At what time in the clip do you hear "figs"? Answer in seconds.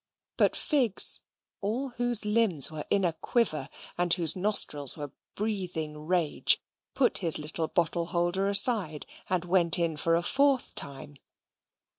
0.55-1.19